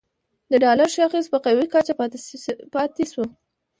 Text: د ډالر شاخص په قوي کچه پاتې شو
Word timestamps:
د 0.51 0.53
ډالر 0.63 0.89
شاخص 0.97 1.25
په 1.33 1.37
قوي 1.45 1.65
کچه 1.73 1.93
پاتې 2.77 3.03
شو 3.11 3.23